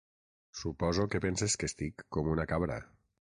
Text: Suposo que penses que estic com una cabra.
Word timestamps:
Suposo 0.59 1.05
que 1.15 1.21
penses 1.27 1.57
que 1.63 1.69
estic 1.73 2.03
com 2.17 2.31
una 2.35 2.47
cabra. 2.55 2.81